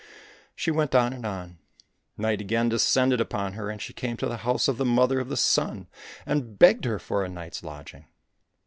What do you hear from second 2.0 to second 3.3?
Night again descended